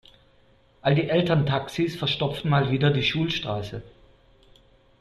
All 0.81 0.95
die 0.95 1.09
Elterntaxis 1.09 1.95
verstopfen 1.95 2.49
mal 2.49 2.71
wieder 2.71 2.89
die 2.89 3.03
Schulstraße. 3.03 3.83